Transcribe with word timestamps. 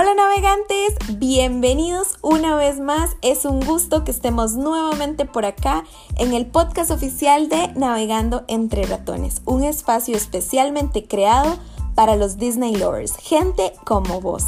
Hola 0.00 0.14
navegantes, 0.14 1.18
bienvenidos 1.18 2.18
una 2.22 2.54
vez 2.54 2.78
más. 2.78 3.16
Es 3.20 3.44
un 3.44 3.58
gusto 3.58 4.04
que 4.04 4.12
estemos 4.12 4.52
nuevamente 4.52 5.24
por 5.24 5.44
acá 5.44 5.82
en 6.18 6.34
el 6.34 6.46
podcast 6.46 6.92
oficial 6.92 7.48
de 7.48 7.72
Navegando 7.74 8.44
entre 8.46 8.84
ratones, 8.84 9.42
un 9.44 9.64
espacio 9.64 10.16
especialmente 10.16 11.08
creado 11.08 11.58
para 11.96 12.14
los 12.14 12.38
Disney 12.38 12.76
lovers, 12.76 13.16
gente 13.16 13.72
como 13.84 14.20
vos. 14.20 14.44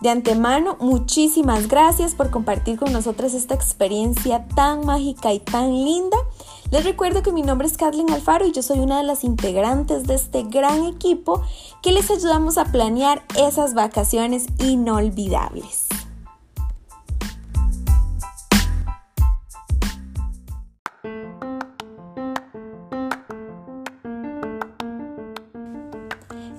De 0.00 0.08
antemano, 0.08 0.78
muchísimas 0.80 1.68
gracias 1.68 2.14
por 2.14 2.30
compartir 2.30 2.78
con 2.78 2.90
nosotros 2.90 3.34
esta 3.34 3.54
experiencia 3.54 4.48
tan 4.54 4.86
mágica 4.86 5.34
y 5.34 5.40
tan 5.40 5.70
linda. 5.70 6.16
Les 6.70 6.84
recuerdo 6.84 7.22
que 7.22 7.32
mi 7.32 7.40
nombre 7.40 7.66
es 7.66 7.78
Kathleen 7.78 8.10
Alfaro 8.10 8.46
y 8.46 8.52
yo 8.52 8.62
soy 8.62 8.80
una 8.80 8.98
de 8.98 9.04
las 9.04 9.24
integrantes 9.24 10.06
de 10.06 10.14
este 10.14 10.42
gran 10.42 10.84
equipo 10.84 11.42
que 11.82 11.92
les 11.92 12.10
ayudamos 12.10 12.58
a 12.58 12.66
planear 12.66 13.24
esas 13.38 13.72
vacaciones 13.72 14.46
inolvidables. 14.58 15.87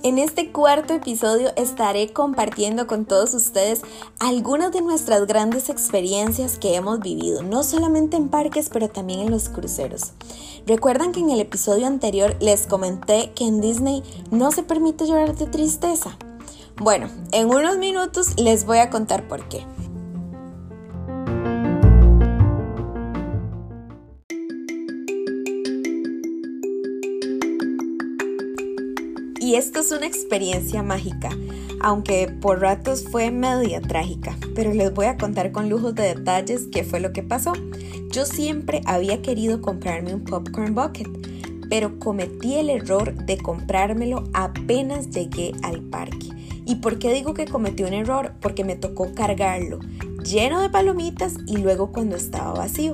En 0.02 0.18
este 0.18 0.54
cuarto 0.54 0.94
episodio 0.94 1.52
estaré 1.58 2.14
compartiendo 2.14 2.88
con 2.88 3.04
todos 3.04 3.34
ustedes 3.34 3.82
algunas 4.20 4.72
de 4.72 4.80
nuestras 4.82 5.28
grandes 5.28 5.68
experiencias 5.68 6.58
que 6.58 6.76
hemos 6.76 7.02
vivido, 7.02 7.44
no 7.44 7.64
solamente 7.64 8.16
en 8.16 8.30
parques, 8.30 8.70
pero 8.72 8.88
también 8.88 9.20
en 9.20 9.32
los 9.32 9.50
cruceros. 9.50 10.14
Recuerdan 10.66 11.12
que 11.12 11.20
en 11.20 11.32
el 11.32 11.42
episodio 11.42 11.86
anterior 11.86 12.38
les 12.40 12.66
comenté 12.66 13.34
que 13.36 13.46
en 13.46 13.60
Disney 13.60 14.02
no 14.32 14.52
se 14.52 14.64
permite 14.64 15.06
llorar 15.06 15.36
de 15.36 15.48
tristeza. 15.48 16.18
Bueno, 16.78 17.10
en 17.34 17.50
unos 17.50 17.78
minutos 17.78 18.40
les 18.40 18.66
voy 18.66 18.78
a 18.78 18.90
contar 18.90 19.28
por 19.28 19.50
qué. 19.50 19.66
Esto 29.60 29.82
es 29.82 29.92
una 29.92 30.08
experiencia 30.08 30.82
mágica, 30.84 31.32
aunque 31.82 32.30
por 32.40 32.62
ratos 32.62 33.04
fue 33.12 33.30
media 33.30 33.82
trágica, 33.82 34.38
pero 34.56 34.74
les 34.74 34.94
voy 34.94 35.08
a 35.08 35.18
contar 35.18 35.52
con 35.52 35.68
lujos 35.68 35.94
de 35.96 36.16
detalles 36.16 36.70
qué 36.72 36.86
fue 36.86 37.02
lo 37.02 37.12
que 37.12 37.24
pasó. 37.24 37.52
Yo 38.10 38.26
siempre 38.26 38.82
había 38.86 39.22
querido 39.22 39.62
comprarme 39.62 40.14
un 40.14 40.24
popcorn 40.24 40.74
bucket, 40.74 41.10
pero 41.70 42.00
cometí 42.00 42.56
el 42.56 42.70
error 42.70 43.14
de 43.26 43.38
comprármelo 43.38 44.24
apenas 44.34 45.10
llegué 45.10 45.52
al 45.62 45.82
parque. 45.82 46.30
¿Y 46.66 46.76
por 46.76 46.98
qué 46.98 47.14
digo 47.14 47.34
que 47.34 47.44
cometí 47.44 47.84
un 47.84 47.94
error? 47.94 48.36
Porque 48.40 48.64
me 48.64 48.78
tocó 48.78 49.14
cargarlo 49.14 49.80
lleno 50.24 50.62
de 50.62 50.70
palomitas 50.70 51.36
y 51.48 51.58
luego 51.58 51.92
cuando 51.92 52.16
estaba 52.16 52.54
vacío. 52.54 52.94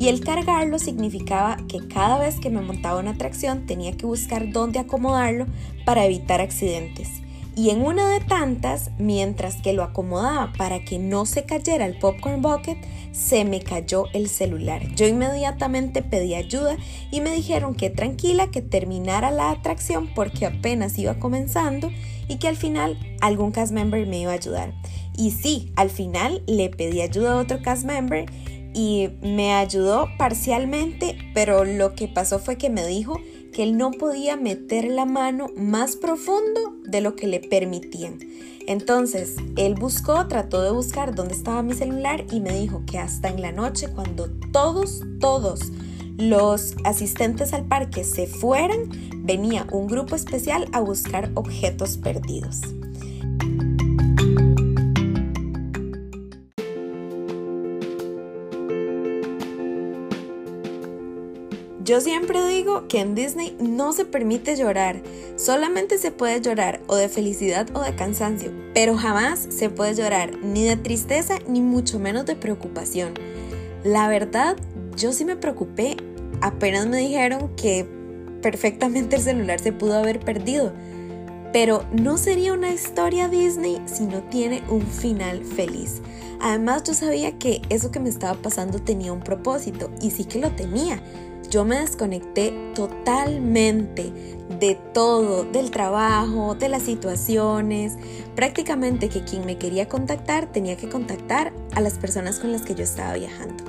Y 0.00 0.08
el 0.08 0.20
cargarlo 0.20 0.78
significaba 0.78 1.58
que 1.68 1.86
cada 1.86 2.18
vez 2.18 2.40
que 2.40 2.48
me 2.48 2.62
montaba 2.62 2.98
una 2.98 3.10
atracción 3.10 3.66
tenía 3.66 3.92
que 3.98 4.06
buscar 4.06 4.50
dónde 4.50 4.78
acomodarlo 4.78 5.44
para 5.84 6.06
evitar 6.06 6.40
accidentes. 6.40 7.20
Y 7.54 7.68
en 7.68 7.82
una 7.82 8.08
de 8.08 8.20
tantas, 8.20 8.92
mientras 8.96 9.60
que 9.60 9.74
lo 9.74 9.82
acomodaba 9.82 10.54
para 10.56 10.82
que 10.86 10.98
no 10.98 11.26
se 11.26 11.44
cayera 11.44 11.84
el 11.84 11.98
popcorn 11.98 12.40
bucket, 12.40 12.78
se 13.12 13.44
me 13.44 13.60
cayó 13.60 14.06
el 14.14 14.30
celular. 14.30 14.80
Yo 14.94 15.06
inmediatamente 15.06 16.00
pedí 16.00 16.34
ayuda 16.34 16.78
y 17.10 17.20
me 17.20 17.30
dijeron 17.30 17.74
que 17.74 17.90
tranquila, 17.90 18.50
que 18.50 18.62
terminara 18.62 19.30
la 19.30 19.50
atracción 19.50 20.08
porque 20.14 20.46
apenas 20.46 20.98
iba 20.98 21.18
comenzando 21.18 21.90
y 22.26 22.36
que 22.36 22.48
al 22.48 22.56
final 22.56 22.98
algún 23.20 23.50
cast 23.50 23.72
member 23.72 24.06
me 24.06 24.20
iba 24.20 24.30
a 24.30 24.36
ayudar. 24.36 24.72
Y 25.14 25.32
sí, 25.32 25.70
al 25.76 25.90
final 25.90 26.42
le 26.46 26.70
pedí 26.70 27.02
ayuda 27.02 27.34
a 27.34 27.36
otro 27.36 27.60
cast 27.60 27.84
member 27.84 28.24
y 28.74 29.10
me 29.22 29.52
ayudó 29.52 30.08
parcialmente, 30.18 31.18
pero 31.34 31.64
lo 31.64 31.94
que 31.94 32.08
pasó 32.08 32.38
fue 32.38 32.56
que 32.56 32.70
me 32.70 32.86
dijo 32.86 33.18
que 33.52 33.64
él 33.64 33.76
no 33.76 33.90
podía 33.90 34.36
meter 34.36 34.84
la 34.84 35.06
mano 35.06 35.48
más 35.56 35.96
profundo 35.96 36.76
de 36.84 37.00
lo 37.00 37.16
que 37.16 37.26
le 37.26 37.40
permitían. 37.40 38.18
Entonces, 38.66 39.36
él 39.56 39.74
buscó, 39.74 40.28
trató 40.28 40.62
de 40.62 40.70
buscar 40.70 41.14
dónde 41.14 41.34
estaba 41.34 41.62
mi 41.62 41.74
celular 41.74 42.24
y 42.30 42.40
me 42.40 42.58
dijo 42.58 42.82
que 42.86 42.98
hasta 42.98 43.28
en 43.28 43.42
la 43.42 43.50
noche, 43.50 43.88
cuando 43.88 44.30
todos, 44.52 45.02
todos 45.18 45.72
los 46.16 46.76
asistentes 46.84 47.52
al 47.52 47.64
parque 47.64 48.04
se 48.04 48.26
fueran, 48.26 48.90
venía 49.24 49.66
un 49.72 49.88
grupo 49.88 50.14
especial 50.14 50.68
a 50.72 50.80
buscar 50.80 51.30
objetos 51.34 51.96
perdidos. 51.96 52.60
Yo 61.82 62.02
siempre 62.02 62.46
digo 62.46 62.88
que 62.88 63.00
en 63.00 63.14
Disney 63.14 63.56
no 63.58 63.94
se 63.94 64.04
permite 64.04 64.54
llorar, 64.54 65.00
solamente 65.36 65.96
se 65.96 66.10
puede 66.10 66.42
llorar 66.42 66.80
o 66.88 66.96
de 66.96 67.08
felicidad 67.08 67.68
o 67.74 67.80
de 67.80 67.94
cansancio, 67.94 68.52
pero 68.74 68.98
jamás 68.98 69.46
se 69.48 69.70
puede 69.70 69.94
llorar 69.94 70.36
ni 70.42 70.66
de 70.66 70.76
tristeza 70.76 71.38
ni 71.48 71.62
mucho 71.62 71.98
menos 71.98 72.26
de 72.26 72.36
preocupación. 72.36 73.14
La 73.82 74.08
verdad, 74.08 74.58
yo 74.94 75.14
sí 75.14 75.24
me 75.24 75.36
preocupé, 75.36 75.96
apenas 76.42 76.86
me 76.86 76.98
dijeron 76.98 77.50
que 77.56 77.86
perfectamente 78.42 79.16
el 79.16 79.22
celular 79.22 79.58
se 79.58 79.72
pudo 79.72 79.94
haber 79.94 80.20
perdido, 80.20 80.74
pero 81.50 81.86
no 81.92 82.18
sería 82.18 82.52
una 82.52 82.74
historia 82.74 83.28
Disney 83.28 83.80
si 83.86 84.04
no 84.04 84.22
tiene 84.24 84.62
un 84.68 84.82
final 84.82 85.46
feliz. 85.46 86.02
Además 86.42 86.82
yo 86.84 86.92
sabía 86.92 87.38
que 87.38 87.62
eso 87.70 87.90
que 87.90 88.00
me 88.00 88.10
estaba 88.10 88.34
pasando 88.34 88.80
tenía 88.80 89.14
un 89.14 89.20
propósito 89.20 89.90
y 90.00 90.10
sí 90.10 90.24
que 90.24 90.38
lo 90.38 90.50
tenía 90.50 91.02
yo 91.50 91.64
me 91.64 91.80
desconecté 91.80 92.54
totalmente 92.74 94.12
de 94.60 94.76
todo, 94.94 95.44
del 95.44 95.70
trabajo, 95.70 96.54
de 96.54 96.68
las 96.68 96.82
situaciones, 96.84 97.96
prácticamente 98.36 99.08
que 99.08 99.24
quien 99.24 99.44
me 99.44 99.58
quería 99.58 99.88
contactar 99.88 100.50
tenía 100.52 100.76
que 100.76 100.88
contactar 100.88 101.52
a 101.74 101.80
las 101.80 101.98
personas 101.98 102.38
con 102.38 102.52
las 102.52 102.62
que 102.62 102.74
yo 102.74 102.84
estaba 102.84 103.14
viajando. 103.14 103.64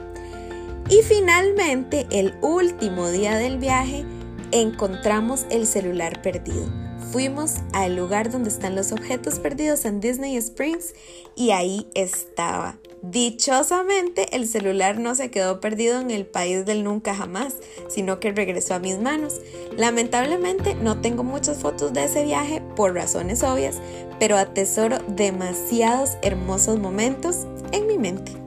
Y 0.89 1.01
finalmente, 1.03 2.05
el 2.11 2.35
último 2.41 3.09
día 3.09 3.37
del 3.37 3.57
viaje, 3.57 4.05
encontramos 4.51 5.45
el 5.49 5.65
celular 5.65 6.21
perdido. 6.21 6.65
Fuimos 7.11 7.55
al 7.73 7.95
lugar 7.95 8.31
donde 8.31 8.49
están 8.49 8.75
los 8.75 8.91
objetos 8.91 9.39
perdidos 9.39 9.85
en 9.85 9.99
Disney 9.99 10.37
Springs 10.37 10.93
y 11.35 11.51
ahí 11.51 11.87
estaba. 11.93 12.77
Dichosamente 13.01 14.35
el 14.35 14.47
celular 14.47 14.99
no 14.99 15.15
se 15.15 15.31
quedó 15.31 15.59
perdido 15.59 15.99
en 15.99 16.11
el 16.11 16.25
país 16.25 16.65
del 16.65 16.83
nunca 16.83 17.15
jamás, 17.15 17.55
sino 17.89 18.19
que 18.19 18.31
regresó 18.31 18.75
a 18.75 18.79
mis 18.79 18.99
manos. 18.99 19.41
Lamentablemente 19.75 20.75
no 20.75 21.01
tengo 21.01 21.23
muchas 21.23 21.57
fotos 21.57 21.93
de 21.93 22.03
ese 22.03 22.23
viaje 22.23 22.61
por 22.75 22.93
razones 22.93 23.41
obvias, 23.43 23.77
pero 24.19 24.37
atesoro 24.37 24.99
demasiados 25.07 26.11
hermosos 26.21 26.79
momentos 26.79 27.47
en 27.71 27.87
mi 27.87 27.97
mente. 27.97 28.40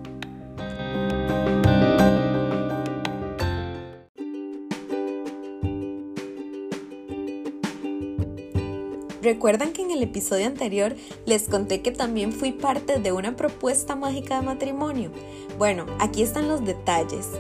¿Recuerdan 9.24 9.72
que 9.72 9.80
en 9.80 9.90
el 9.90 10.02
episodio 10.02 10.44
anterior 10.44 10.94
les 11.24 11.48
conté 11.48 11.80
que 11.80 11.90
también 11.90 12.30
fui 12.30 12.52
parte 12.52 12.98
de 12.98 13.10
una 13.10 13.36
propuesta 13.36 13.96
mágica 13.96 14.38
de 14.38 14.44
matrimonio? 14.44 15.12
Bueno, 15.56 15.86
aquí 15.98 16.22
están 16.22 16.46
los 16.46 16.62
detalles. 16.62 17.30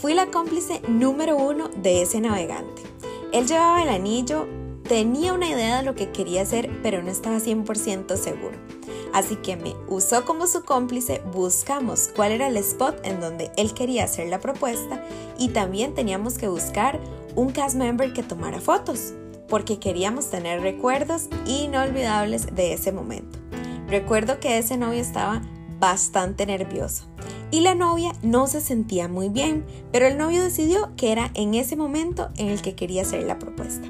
Fui 0.00 0.14
la 0.14 0.28
cómplice 0.28 0.80
número 0.88 1.36
uno 1.36 1.68
de 1.68 2.00
ese 2.00 2.22
navegante. 2.22 2.80
Él 3.30 3.46
llevaba 3.46 3.82
el 3.82 3.90
anillo, 3.90 4.48
tenía 4.88 5.34
una 5.34 5.50
idea 5.50 5.76
de 5.76 5.82
lo 5.82 5.94
que 5.94 6.12
quería 6.12 6.40
hacer, 6.40 6.70
pero 6.82 7.02
no 7.02 7.10
estaba 7.10 7.36
100% 7.36 8.16
seguro. 8.16 8.56
Así 9.12 9.36
que 9.36 9.56
me 9.56 9.74
usó 9.86 10.24
como 10.24 10.46
su 10.46 10.64
cómplice, 10.64 11.20
buscamos 11.34 12.08
cuál 12.16 12.32
era 12.32 12.48
el 12.48 12.56
spot 12.56 13.04
en 13.04 13.20
donde 13.20 13.50
él 13.58 13.74
quería 13.74 14.04
hacer 14.04 14.28
la 14.28 14.40
propuesta 14.40 15.04
y 15.38 15.48
también 15.48 15.94
teníamos 15.94 16.38
que 16.38 16.48
buscar 16.48 16.98
un 17.34 17.50
cast 17.50 17.76
member 17.76 18.14
que 18.14 18.22
tomara 18.22 18.62
fotos 18.62 19.12
porque 19.48 19.78
queríamos 19.78 20.30
tener 20.30 20.60
recuerdos 20.60 21.28
inolvidables 21.46 22.54
de 22.54 22.72
ese 22.72 22.92
momento. 22.92 23.38
Recuerdo 23.88 24.40
que 24.40 24.58
ese 24.58 24.76
novio 24.76 25.00
estaba 25.00 25.42
bastante 25.78 26.44
nervioso 26.44 27.04
y 27.50 27.60
la 27.60 27.74
novia 27.74 28.12
no 28.22 28.46
se 28.46 28.60
sentía 28.60 29.08
muy 29.08 29.28
bien, 29.28 29.64
pero 29.92 30.06
el 30.06 30.18
novio 30.18 30.42
decidió 30.42 30.94
que 30.96 31.12
era 31.12 31.30
en 31.34 31.54
ese 31.54 31.76
momento 31.76 32.28
en 32.36 32.48
el 32.48 32.60
que 32.60 32.74
quería 32.74 33.02
hacer 33.02 33.22
la 33.22 33.38
propuesta. 33.38 33.88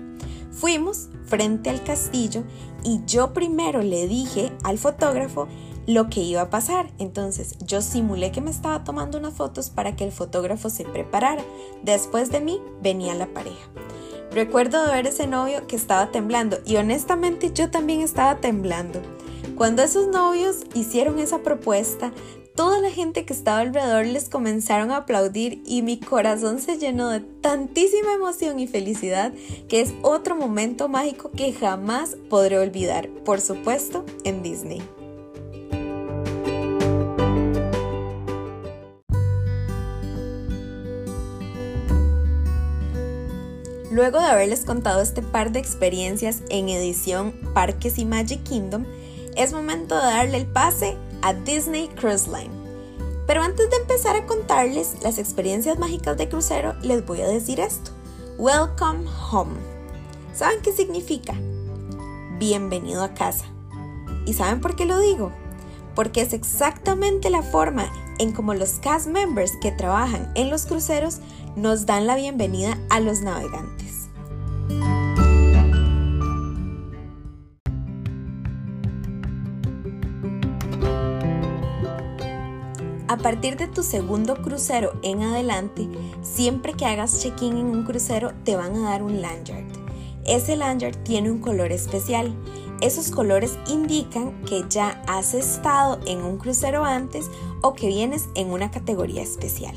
Fuimos 0.53 1.09
frente 1.27 1.71
al 1.71 1.83
castillo 1.83 2.45
y 2.85 3.01
yo 3.07 3.33
primero 3.33 3.83
le 3.83 4.07
dije 4.09 4.53
al 4.65 4.79
fotógrafo 4.79 5.49
lo 5.87 6.09
que 6.11 6.21
iba 6.21 6.43
a 6.43 6.51
pasar. 6.51 6.93
Entonces 6.99 7.57
yo 7.65 7.81
simulé 7.81 8.31
que 8.31 8.41
me 8.41 8.51
estaba 8.51 8.85
tomando 8.85 9.19
unas 9.19 9.35
fotos 9.35 9.71
para 9.71 9.97
que 9.97 10.05
el 10.05 10.13
fotógrafo 10.13 10.69
se 10.69 10.85
preparara. 10.85 11.43
Después 11.83 12.31
de 12.31 12.41
mí 12.41 12.61
venía 12.83 13.15
la 13.15 13.27
pareja. 13.29 13.69
Recuerdo 14.39 14.87
ver 14.87 15.05
ese 15.09 15.27
novio 15.27 15.67
que 15.67 15.75
estaba 15.75 16.13
temblando 16.13 16.61
y 16.65 16.77
honestamente 16.77 17.51
yo 17.53 17.73
también 17.73 18.03
estaba 18.03 18.37
temblando. 18.37 19.03
Cuando 19.57 19.83
esos 19.83 20.07
novios 20.07 20.59
hicieron 20.75 21.19
esa 21.19 21.43
propuesta, 21.43 22.13
toda 22.55 22.81
la 22.81 22.89
gente 22.89 23.25
que 23.25 23.33
estaba 23.33 23.59
alrededor 23.59 24.07
les 24.07 24.29
comenzaron 24.29 24.93
a 24.93 24.99
aplaudir 24.99 25.61
y 25.67 25.83
mi 25.83 25.99
corazón 25.99 26.61
se 26.61 26.79
llenó 26.79 27.09
de 27.09 27.19
tantísima 27.19 28.13
emoción 28.13 28.61
y 28.61 28.69
felicidad 28.69 29.33
que 29.69 29.81
es 29.81 29.93
otro 30.03 30.37
momento 30.37 30.89
mágico 30.89 31.33
que 31.33 31.53
jamás 31.53 32.17
podré 32.31 32.61
olvidar, 32.61 33.09
por 33.25 33.41
supuesto, 33.41 34.05
en 34.23 34.45
Disney. 34.45 34.81
Luego 43.99 44.21
de 44.21 44.27
haberles 44.27 44.65
contado 44.65 45.03
este 45.03 45.23
par 45.23 45.51
de 45.51 45.59
experiencias 45.59 46.43
en 46.51 46.69
edición 46.69 47.33
Parques 47.53 47.99
y 47.99 48.05
Magic 48.05 48.45
Kingdom, 48.45 48.85
es 49.37 49.53
momento 49.53 49.97
de 49.97 50.03
darle 50.03 50.37
el 50.37 50.47
pase 50.47 50.97
a 51.21 51.35
Disney 51.35 51.89
Cruise 51.89 52.29
Line. 52.29 52.53
Pero 53.27 53.43
antes 53.43 53.69
de 53.69 53.77
empezar 53.77 54.15
a 54.15 54.25
contarles 54.25 54.95
las 55.03 55.19
experiencias 55.19 55.81
mágicas 55.81 56.17
de 56.17 56.29
crucero, 56.29 56.77
les 56.81 57.05
voy 57.05 57.23
a 57.23 57.27
decir 57.27 57.59
esto. 57.59 57.91
Welcome 58.39 59.05
home. 59.33 59.59
¿Saben 60.33 60.63
qué 60.63 60.71
significa? 60.71 61.35
Bienvenido 62.39 63.03
a 63.03 63.15
casa. 63.15 63.47
¿Y 64.27 64.35
saben 64.35 64.61
por 64.61 64.77
qué 64.77 64.87
lo 64.87 65.01
digo? 65.01 65.33
Porque 65.97 66.21
es 66.21 66.35
exactamente 66.35 67.31
la 67.31 67.43
forma 67.43 67.91
en 68.21 68.31
como 68.31 68.55
los 68.55 68.75
cast 68.75 69.09
members 69.09 69.55
que 69.61 69.73
trabajan 69.73 70.31
en 70.37 70.51
los 70.51 70.67
cruceros 70.67 71.19
nos 71.57 71.85
dan 71.85 72.07
la 72.07 72.15
bienvenida 72.15 72.79
a 72.91 73.01
los 73.01 73.23
navegantes. 73.23 73.88
A 83.11 83.17
partir 83.17 83.57
de 83.57 83.67
tu 83.67 83.83
segundo 83.83 84.37
crucero 84.43 84.93
en 85.03 85.23
adelante, 85.23 85.89
siempre 86.21 86.75
que 86.75 86.85
hagas 86.85 87.23
check-in 87.23 87.57
en 87.57 87.67
un 87.67 87.85
crucero 87.85 88.33
te 88.45 88.55
van 88.55 88.77
a 88.77 88.91
dar 88.91 89.03
un 89.03 89.23
lanyard. 89.23 89.65
Ese 90.27 90.57
lanyard 90.57 90.95
tiene 91.05 91.31
un 91.31 91.39
color 91.39 91.73
especial. 91.73 92.35
Esos 92.83 93.11
colores 93.11 93.59
indican 93.67 94.41
que 94.43 94.63
ya 94.69 95.03
has 95.07 95.33
estado 95.33 95.99
en 96.07 96.23
un 96.23 96.37
crucero 96.37 96.85
antes 96.85 97.31
o 97.63 97.73
que 97.73 97.87
vienes 97.87 98.29
en 98.35 98.51
una 98.51 98.71
categoría 98.71 99.23
especial. 99.23 99.75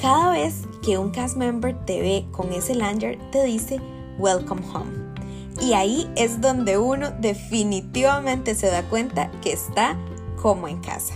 Cada 0.00 0.30
vez 0.30 0.62
que 0.82 0.96
un 0.96 1.10
cast 1.10 1.36
member 1.36 1.84
te 1.84 2.00
ve 2.00 2.26
con 2.32 2.54
ese 2.54 2.74
lanyard 2.74 3.18
te 3.30 3.44
dice 3.44 3.80
Welcome 4.18 4.62
Home. 4.72 5.06
Y 5.60 5.72
ahí 5.72 6.10
es 6.16 6.40
donde 6.40 6.78
uno 6.78 7.10
definitivamente 7.18 8.54
se 8.54 8.68
da 8.68 8.82
cuenta 8.82 9.30
que 9.42 9.52
está 9.52 9.96
como 10.40 10.68
en 10.68 10.80
casa. 10.80 11.14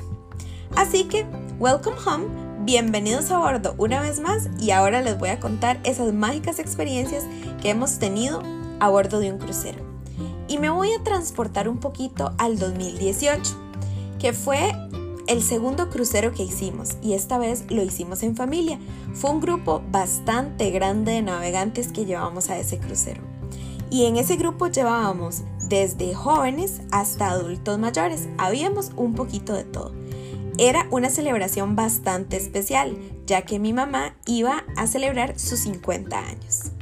Así 0.77 1.05
que, 1.05 1.27
welcome 1.59 1.97
home, 2.07 2.27
bienvenidos 2.61 3.31
a 3.31 3.39
bordo 3.39 3.75
una 3.77 4.01
vez 4.01 4.21
más 4.21 4.49
y 4.59 4.71
ahora 4.71 5.03
les 5.03 5.19
voy 5.19 5.29
a 5.29 5.41
contar 5.41 5.79
esas 5.85 6.13
mágicas 6.13 6.59
experiencias 6.59 7.25
que 7.61 7.71
hemos 7.71 7.99
tenido 7.99 8.43
a 8.81 8.89
bordo 8.89 9.21
de 9.21 9.33
un 9.33 9.39
crucero. 9.39 9.79
Y 10.49 10.59
me 10.59 10.71
voy 10.71 10.93
a 10.93 11.03
transportar 11.03 11.69
un 11.69 11.79
poquito 11.79 12.33
al 12.39 12.59
2018, 12.59 13.43
que 14.19 14.33
fue 14.33 14.73
el 15.31 15.45
segundo 15.45 15.91
crucero 15.91 16.33
que 16.33 16.43
hicimos 16.43 16.97
y 17.01 17.13
esta 17.13 17.39
vez 17.39 17.65
lo 17.71 17.85
hicimos 17.85 18.25
en 18.25 18.35
familia. 18.35 18.81
Fue 19.15 19.31
un 19.31 19.41
grupo 19.41 19.81
bastante 19.93 20.73
grande 20.73 21.13
de 21.13 21.23
navegantes 21.23 21.93
que 21.93 22.05
llevamos 22.05 22.51
a 22.51 22.59
ese 22.59 22.79
crucero. 22.79 23.23
Y 23.91 24.07
en 24.07 24.17
ese 24.17 24.35
grupo 24.35 24.67
llevábamos 24.67 25.43
desde 25.69 26.15
jóvenes 26.15 26.81
hasta 26.91 27.31
adultos 27.31 27.79
mayores. 27.79 28.29
Habíamos 28.39 28.91
un 28.97 29.15
poquito 29.15 29.55
de 29.55 29.63
todo. 29.63 29.95
Era 30.59 30.89
una 30.91 31.11
celebración 31.11 31.77
bastante 31.77 32.37
especial, 32.37 32.99
ya 33.25 33.43
que 33.43 33.61
mi 33.61 33.73
mamá 33.73 34.17
iba 34.27 34.65
a 34.77 34.89
celebrar 34.89 35.39
sus 35.39 35.61
50 35.61 36.19
años. 36.19 36.73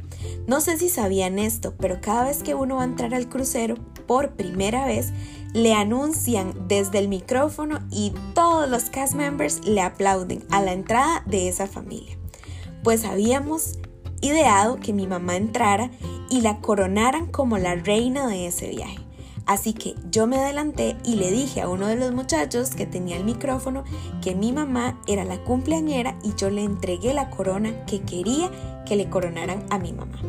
No 0.47 0.59
sé 0.59 0.79
si 0.79 0.89
sabían 0.89 1.37
esto, 1.37 1.75
pero 1.77 2.01
cada 2.01 2.23
vez 2.23 2.41
que 2.41 2.55
uno 2.55 2.77
va 2.77 2.81
a 2.81 2.85
entrar 2.85 3.13
al 3.13 3.29
crucero 3.29 3.75
por 4.07 4.31
primera 4.31 4.87
vez, 4.87 5.13
le 5.53 5.73
anuncian 5.73 6.53
desde 6.67 6.99
el 6.99 7.07
micrófono 7.07 7.79
y 7.91 8.13
todos 8.33 8.69
los 8.69 8.85
cast 8.85 9.13
members 9.13 9.65
le 9.65 9.81
aplauden 9.81 10.43
a 10.51 10.61
la 10.61 10.73
entrada 10.73 11.23
de 11.25 11.47
esa 11.47 11.67
familia. 11.67 12.17
Pues 12.83 13.05
habíamos 13.05 13.77
ideado 14.21 14.79
que 14.79 14.93
mi 14.93 15.07
mamá 15.07 15.35
entrara 15.35 15.91
y 16.29 16.41
la 16.41 16.59
coronaran 16.59 17.27
como 17.27 17.57
la 17.57 17.75
reina 17.75 18.27
de 18.27 18.47
ese 18.47 18.69
viaje. 18.69 18.99
Así 19.45 19.73
que 19.73 19.95
yo 20.11 20.27
me 20.27 20.37
adelanté 20.37 20.95
y 21.03 21.15
le 21.15 21.31
dije 21.31 21.61
a 21.61 21.69
uno 21.69 21.87
de 21.87 21.95
los 21.95 22.13
muchachos 22.13 22.69
que 22.69 22.85
tenía 22.85 23.17
el 23.17 23.23
micrófono 23.23 23.83
que 24.21 24.35
mi 24.35 24.51
mamá 24.51 25.01
era 25.07 25.23
la 25.23 25.43
cumpleañera 25.43 26.19
y 26.23 26.35
yo 26.35 26.51
le 26.51 26.63
entregué 26.63 27.15
la 27.15 27.31
corona 27.31 27.85
que 27.85 28.01
quería 28.01 28.51
que 28.85 28.95
le 28.95 29.09
coronaran 29.09 29.65
a 29.71 29.79
mi 29.79 29.91
mamá. 29.91 30.19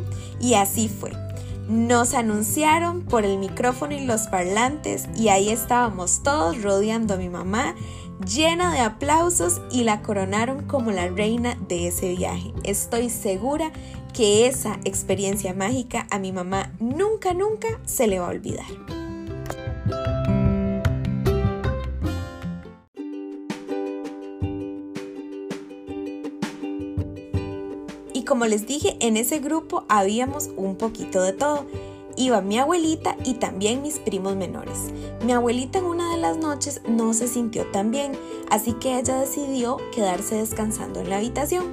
Y 0.40 0.54
así 0.54 0.88
fue. 0.88 1.12
Nos 1.70 2.14
anunciaron 2.14 3.02
por 3.02 3.24
el 3.24 3.38
micrófono 3.38 3.94
y 3.94 4.04
los 4.04 4.22
parlantes 4.22 5.06
y 5.16 5.28
ahí 5.28 5.50
estábamos 5.50 6.24
todos 6.24 6.60
rodeando 6.60 7.14
a 7.14 7.16
mi 7.16 7.28
mamá 7.28 7.76
llena 8.26 8.72
de 8.72 8.80
aplausos 8.80 9.60
y 9.70 9.84
la 9.84 10.02
coronaron 10.02 10.66
como 10.66 10.90
la 10.90 11.06
reina 11.06 11.56
de 11.68 11.86
ese 11.86 12.16
viaje. 12.16 12.52
Estoy 12.64 13.08
segura 13.08 13.70
que 14.12 14.48
esa 14.48 14.80
experiencia 14.84 15.54
mágica 15.54 16.08
a 16.10 16.18
mi 16.18 16.32
mamá 16.32 16.72
nunca, 16.80 17.34
nunca 17.34 17.68
se 17.84 18.08
le 18.08 18.18
va 18.18 18.26
a 18.26 18.30
olvidar. 18.30 18.99
Como 28.40 28.48
les 28.48 28.66
dije, 28.66 28.96
en 29.00 29.18
ese 29.18 29.38
grupo 29.38 29.84
habíamos 29.90 30.48
un 30.56 30.76
poquito 30.76 31.20
de 31.20 31.34
todo. 31.34 31.66
Iba 32.16 32.40
mi 32.40 32.58
abuelita 32.58 33.14
y 33.22 33.34
también 33.34 33.82
mis 33.82 33.98
primos 33.98 34.34
menores. 34.34 34.78
Mi 35.26 35.32
abuelita 35.32 35.78
en 35.78 35.84
una 35.84 36.10
de 36.12 36.16
las 36.16 36.38
noches 36.38 36.80
no 36.88 37.12
se 37.12 37.28
sintió 37.28 37.66
tan 37.66 37.90
bien, 37.90 38.12
así 38.48 38.72
que 38.72 38.98
ella 38.98 39.20
decidió 39.20 39.76
quedarse 39.94 40.36
descansando 40.36 41.00
en 41.00 41.10
la 41.10 41.18
habitación. 41.18 41.66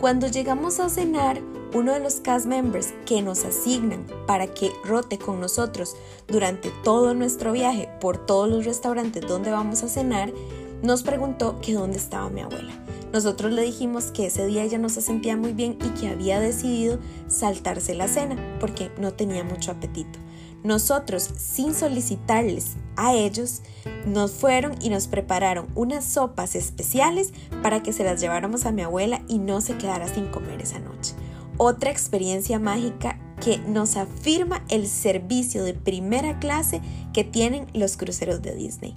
Cuando 0.00 0.28
llegamos 0.28 0.78
a 0.78 0.88
cenar, 0.88 1.40
uno 1.74 1.92
de 1.92 1.98
los 1.98 2.20
cast 2.20 2.46
members 2.46 2.94
que 3.06 3.20
nos 3.20 3.44
asignan 3.44 4.06
para 4.28 4.46
que 4.46 4.70
rote 4.84 5.18
con 5.18 5.40
nosotros 5.40 5.96
durante 6.28 6.70
todo 6.84 7.12
nuestro 7.14 7.50
viaje 7.50 7.88
por 8.00 8.24
todos 8.24 8.48
los 8.48 8.64
restaurantes 8.64 9.26
donde 9.26 9.50
vamos 9.50 9.82
a 9.82 9.88
cenar, 9.88 10.32
nos 10.80 11.02
preguntó 11.02 11.60
que 11.60 11.72
dónde 11.72 11.96
estaba 11.96 12.30
mi 12.30 12.42
abuela. 12.42 12.83
Nosotros 13.14 13.52
le 13.52 13.62
dijimos 13.62 14.06
que 14.06 14.26
ese 14.26 14.44
día 14.44 14.64
ella 14.64 14.76
no 14.76 14.88
se 14.88 15.00
sentía 15.00 15.36
muy 15.36 15.52
bien 15.52 15.78
y 15.84 15.90
que 15.90 16.08
había 16.08 16.40
decidido 16.40 16.98
saltarse 17.28 17.94
la 17.94 18.08
cena 18.08 18.34
porque 18.58 18.90
no 18.98 19.12
tenía 19.12 19.44
mucho 19.44 19.70
apetito. 19.70 20.18
Nosotros, 20.64 21.30
sin 21.36 21.76
solicitarles 21.76 22.72
a 22.96 23.14
ellos, 23.14 23.62
nos 24.04 24.32
fueron 24.32 24.74
y 24.82 24.88
nos 24.88 25.06
prepararon 25.06 25.68
unas 25.76 26.04
sopas 26.04 26.56
especiales 26.56 27.32
para 27.62 27.84
que 27.84 27.92
se 27.92 28.02
las 28.02 28.20
lleváramos 28.20 28.66
a 28.66 28.72
mi 28.72 28.82
abuela 28.82 29.22
y 29.28 29.38
no 29.38 29.60
se 29.60 29.78
quedara 29.78 30.08
sin 30.08 30.26
comer 30.26 30.60
esa 30.60 30.80
noche. 30.80 31.14
Otra 31.56 31.92
experiencia 31.92 32.58
mágica 32.58 33.20
que 33.40 33.58
nos 33.58 33.96
afirma 33.96 34.64
el 34.68 34.88
servicio 34.88 35.62
de 35.62 35.74
primera 35.74 36.40
clase 36.40 36.80
que 37.12 37.22
tienen 37.22 37.68
los 37.74 37.96
cruceros 37.96 38.42
de 38.42 38.56
Disney. 38.56 38.96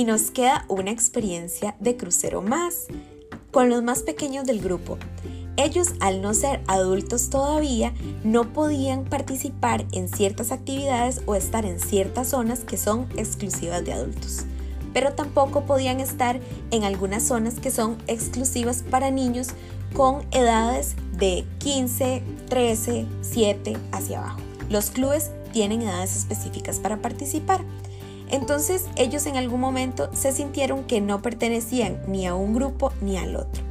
Y 0.00 0.06
nos 0.06 0.30
queda 0.30 0.64
una 0.68 0.92
experiencia 0.92 1.76
de 1.78 1.94
crucero 1.98 2.40
más 2.40 2.86
con 3.50 3.68
los 3.68 3.82
más 3.82 4.02
pequeños 4.02 4.46
del 4.46 4.62
grupo. 4.62 4.96
Ellos, 5.58 5.88
al 6.00 6.22
no 6.22 6.32
ser 6.32 6.62
adultos 6.68 7.28
todavía, 7.28 7.92
no 8.24 8.50
podían 8.54 9.04
participar 9.04 9.84
en 9.92 10.08
ciertas 10.08 10.52
actividades 10.52 11.20
o 11.26 11.34
estar 11.34 11.66
en 11.66 11.78
ciertas 11.78 12.28
zonas 12.28 12.60
que 12.60 12.78
son 12.78 13.08
exclusivas 13.18 13.84
de 13.84 13.92
adultos. 13.92 14.46
Pero 14.94 15.12
tampoco 15.12 15.66
podían 15.66 16.00
estar 16.00 16.40
en 16.70 16.84
algunas 16.84 17.22
zonas 17.22 17.60
que 17.60 17.70
son 17.70 17.98
exclusivas 18.06 18.82
para 18.82 19.10
niños 19.10 19.48
con 19.92 20.24
edades 20.30 20.94
de 21.18 21.44
15, 21.58 22.22
13, 22.48 23.06
7 23.20 23.76
hacia 23.92 24.20
abajo. 24.20 24.40
Los 24.70 24.90
clubes 24.90 25.30
tienen 25.52 25.82
edades 25.82 26.16
específicas 26.16 26.78
para 26.78 27.02
participar. 27.02 27.60
Entonces 28.30 28.86
ellos 28.96 29.26
en 29.26 29.36
algún 29.36 29.60
momento 29.60 30.08
se 30.12 30.32
sintieron 30.32 30.84
que 30.84 31.00
no 31.00 31.20
pertenecían 31.20 32.00
ni 32.06 32.26
a 32.26 32.34
un 32.34 32.54
grupo 32.54 32.92
ni 33.00 33.16
al 33.16 33.36
otro. 33.36 33.62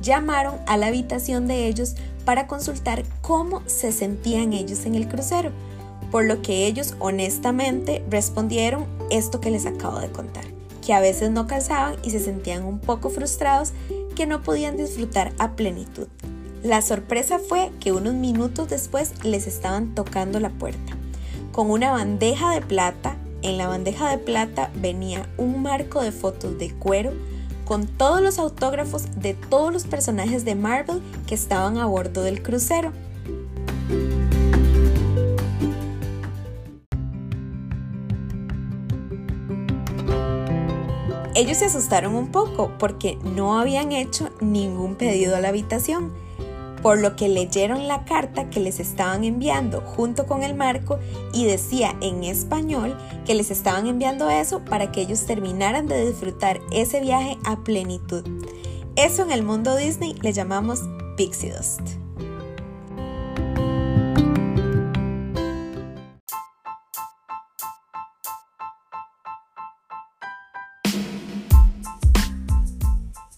Llamaron 0.00 0.54
a 0.66 0.76
la 0.76 0.86
habitación 0.86 1.48
de 1.48 1.66
ellos 1.66 1.96
para 2.24 2.46
consultar 2.46 3.04
cómo 3.20 3.62
se 3.66 3.90
sentían 3.90 4.52
ellos 4.52 4.86
en 4.86 4.94
el 4.94 5.08
crucero, 5.08 5.50
por 6.10 6.24
lo 6.24 6.40
que 6.42 6.66
ellos 6.66 6.94
honestamente 7.00 8.04
respondieron 8.08 8.86
esto 9.10 9.40
que 9.40 9.50
les 9.50 9.66
acabo 9.66 9.98
de 9.98 10.10
contar, 10.10 10.44
que 10.84 10.94
a 10.94 11.00
veces 11.00 11.30
no 11.30 11.46
calzaban 11.46 11.96
y 12.02 12.10
se 12.10 12.20
sentían 12.20 12.64
un 12.64 12.78
poco 12.78 13.10
frustrados 13.10 13.72
que 14.14 14.26
no 14.26 14.42
podían 14.42 14.76
disfrutar 14.76 15.32
a 15.38 15.52
plenitud. 15.52 16.08
La 16.62 16.82
sorpresa 16.82 17.38
fue 17.38 17.70
que 17.78 17.92
unos 17.92 18.14
minutos 18.14 18.68
después 18.68 19.12
les 19.22 19.46
estaban 19.46 19.94
tocando 19.94 20.40
la 20.40 20.50
puerta, 20.50 20.96
con 21.52 21.70
una 21.70 21.92
bandeja 21.92 22.52
de 22.52 22.62
plata. 22.62 23.16
En 23.42 23.56
la 23.56 23.68
bandeja 23.68 24.10
de 24.10 24.18
plata 24.18 24.70
venía 24.74 25.28
un 25.36 25.62
marco 25.62 26.02
de 26.02 26.12
fotos 26.12 26.58
de 26.58 26.72
cuero 26.74 27.12
con 27.64 27.86
todos 27.86 28.20
los 28.20 28.38
autógrafos 28.38 29.20
de 29.20 29.34
todos 29.34 29.72
los 29.72 29.84
personajes 29.84 30.44
de 30.44 30.54
Marvel 30.54 31.00
que 31.26 31.34
estaban 31.34 31.76
a 31.76 31.86
bordo 31.86 32.22
del 32.22 32.42
crucero. 32.42 32.92
Ellos 41.34 41.58
se 41.58 41.66
asustaron 41.66 42.16
un 42.16 42.32
poco 42.32 42.72
porque 42.80 43.16
no 43.22 43.60
habían 43.60 43.92
hecho 43.92 44.30
ningún 44.40 44.96
pedido 44.96 45.36
a 45.36 45.40
la 45.40 45.50
habitación, 45.50 46.12
por 46.82 46.98
lo 46.98 47.16
que 47.16 47.28
leyeron 47.28 47.88
la 47.88 48.04
carta 48.04 48.50
que 48.50 48.60
les 48.60 48.80
estaban 48.80 49.24
enviando 49.24 49.80
junto 49.80 50.26
con 50.26 50.42
el 50.42 50.54
marco 50.54 50.98
y 51.32 51.44
decía 51.46 51.96
en 52.00 52.24
español 52.24 52.96
que 53.26 53.34
les 53.34 53.50
estaban 53.50 53.86
enviando 53.86 54.30
eso 54.30 54.64
para 54.64 54.92
que 54.92 55.02
ellos 55.02 55.26
terminaran 55.26 55.86
de 55.86 56.06
disfrutar 56.06 56.60
ese 56.72 57.00
viaje 57.00 57.36
a 57.44 57.62
plenitud. 57.64 58.24
Eso 58.96 59.22
en 59.22 59.32
el 59.32 59.42
mundo 59.42 59.76
Disney 59.76 60.14
le 60.22 60.32
llamamos 60.32 60.80
pixie 61.16 61.52
dust. 61.52 61.80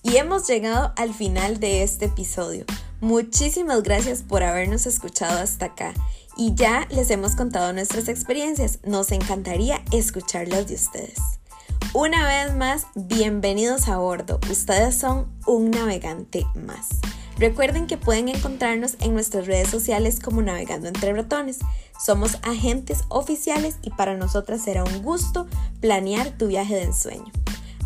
Y 0.03 0.17
hemos 0.17 0.49
llegado 0.49 0.93
al 0.97 1.15
final 1.15 1.61
de 1.61 1.85
este 1.85 2.07
episodio. 2.07 2.65
Muchísimas 3.01 3.83
gracias 3.83 4.23
por 4.23 4.43
habernos 4.43 4.85
escuchado 4.85 5.41
hasta 5.41 5.67
acá 5.67 5.95
y 6.37 6.55
ya 6.55 6.87
les 6.91 7.11
hemos 7.11 7.35
contado 7.35 7.73
nuestras 7.73 8.09
experiencias. 8.09 8.79
Nos 8.85 9.11
encantaría 9.11 9.83
escucharlas 9.91 10.69
de 10.69 10.75
ustedes. 10.75 11.19
Una 11.95 12.27
vez 12.27 12.55
más, 12.55 12.87
bienvenidos 12.95 13.89
a 13.89 13.97
bordo. 13.97 14.39
Ustedes 14.51 14.97
son 14.97 15.33
un 15.47 15.71
navegante 15.71 16.45
más. 16.55 16.89
Recuerden 17.39 17.87
que 17.87 17.97
pueden 17.97 18.29
encontrarnos 18.29 18.97
en 19.01 19.15
nuestras 19.15 19.47
redes 19.47 19.71
sociales 19.71 20.21
como 20.21 20.43
Navegando 20.43 20.89
entre 20.89 21.15
Ratones. 21.15 21.61
Somos 21.99 22.37
agentes 22.43 23.05
oficiales 23.09 23.77
y 23.81 23.89
para 23.89 24.15
nosotras 24.15 24.63
será 24.63 24.85
un 24.85 25.03
gusto 25.03 25.47
planear 25.81 26.37
tu 26.37 26.49
viaje 26.49 26.75
de 26.75 26.83
ensueño. 26.83 27.33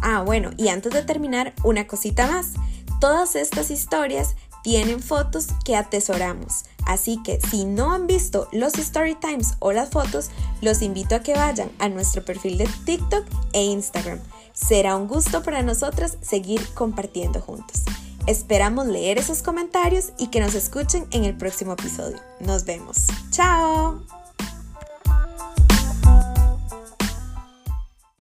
Ah, 0.03 0.23
bueno, 0.23 0.51
y 0.57 0.69
antes 0.69 0.93
de 0.93 1.03
terminar, 1.03 1.55
una 1.63 1.87
cosita 1.87 2.27
más. 2.27 2.55
Todas 3.01 3.37
estas 3.37 3.71
historias 3.71 4.35
tienen 4.65 5.01
fotos 5.01 5.49
que 5.65 5.77
atesoramos. 5.77 6.65
Así 6.87 7.23
que 7.23 7.39
si 7.41 7.65
no 7.67 7.93
han 7.93 8.09
visto 8.09 8.49
los 8.51 8.75
story 8.75 9.15
times 9.15 9.55
o 9.61 9.73
las 9.73 9.91
fotos, 9.91 10.31
los 10.63 10.83
invito 10.83 11.15
a 11.15 11.21
que 11.21 11.35
vayan 11.35 11.71
a 11.79 11.89
nuestro 11.89 12.25
perfil 12.25 12.59
de 12.59 12.69
TikTok 12.85 13.25
e 13.53 13.63
Instagram. 13.63 14.19
Será 14.53 14.97
un 14.97 15.07
gusto 15.07 15.43
para 15.43 15.63
nosotras 15.63 16.17
seguir 16.23 16.67
compartiendo 16.75 17.41
juntos. 17.41 17.83
Esperamos 18.27 18.87
leer 18.87 19.19
esos 19.19 19.43
comentarios 19.43 20.13
y 20.19 20.29
que 20.29 20.41
nos 20.41 20.55
escuchen 20.55 21.07
en 21.11 21.25
el 21.25 21.37
próximo 21.37 21.75
episodio. 21.75 22.19
Nos 22.41 22.65
vemos. 22.65 23.07
¡Chao! 23.31 24.24